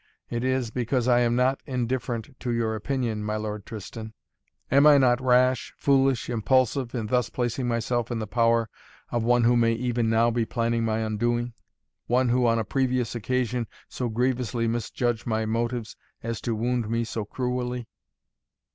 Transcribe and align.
It 0.31 0.43
is, 0.43 0.71
because 0.71 1.07
I 1.07 1.19
am 1.19 1.35
not 1.35 1.61
indifferent 1.67 2.35
to 2.39 2.51
your 2.51 2.73
opinion, 2.73 3.23
my 3.23 3.35
Lord 3.35 3.67
Tristan. 3.67 4.13
Am 4.71 4.87
I 4.87 4.97
not 4.97 5.21
rash, 5.21 5.75
foolish, 5.77 6.27
impulsive, 6.27 6.95
in 6.95 7.05
thus 7.05 7.29
placing 7.29 7.67
myself 7.67 8.09
in 8.09 8.17
the 8.17 8.25
power 8.25 8.67
of 9.11 9.23
one 9.23 9.43
who 9.43 9.55
may 9.55 9.73
even 9.73 10.09
now 10.09 10.31
be 10.31 10.43
planning 10.43 10.83
my 10.83 11.01
undoing? 11.01 11.53
One 12.07 12.29
who 12.29 12.47
on 12.47 12.57
a 12.57 12.65
previous 12.65 13.13
occasion 13.13 13.67
so 13.89 14.09
grievously 14.09 14.67
misjudged 14.67 15.27
my 15.27 15.45
motives 15.45 15.95
as 16.23 16.41
to 16.41 16.55
wound 16.55 16.89
me 16.89 17.03
so 17.03 17.23
cruelly?" 17.23 17.87